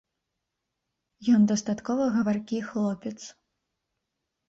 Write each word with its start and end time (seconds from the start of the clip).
Ён 1.35 1.45
дастаткова 1.53 2.03
гаваркі 2.19 2.65
хлопец. 2.73 3.17